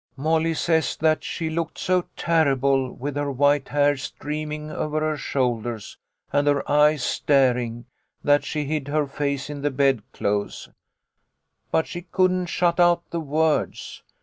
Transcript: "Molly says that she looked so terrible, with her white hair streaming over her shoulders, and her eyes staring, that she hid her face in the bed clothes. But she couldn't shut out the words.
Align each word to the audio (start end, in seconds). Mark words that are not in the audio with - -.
"Molly 0.17 0.55
says 0.55 0.97
that 0.97 1.23
she 1.23 1.51
looked 1.51 1.77
so 1.77 2.05
terrible, 2.17 2.91
with 2.91 3.15
her 3.15 3.31
white 3.31 3.67
hair 3.69 3.95
streaming 3.97 4.71
over 4.71 4.99
her 4.99 5.15
shoulders, 5.15 5.95
and 6.33 6.47
her 6.47 6.67
eyes 6.67 7.03
staring, 7.03 7.85
that 8.23 8.43
she 8.43 8.65
hid 8.65 8.87
her 8.87 9.05
face 9.05 9.47
in 9.47 9.61
the 9.61 9.69
bed 9.69 10.01
clothes. 10.11 10.69
But 11.69 11.85
she 11.85 12.01
couldn't 12.01 12.47
shut 12.47 12.79
out 12.79 13.03
the 13.11 13.19
words. 13.21 14.01